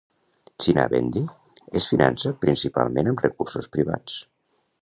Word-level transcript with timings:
China 0.63 0.85
Bandy 0.93 1.23
es 1.81 1.89
finança 1.93 2.33
principalment 2.47 3.13
amb 3.13 3.25
recursos 3.29 3.73
privats. 3.77 4.21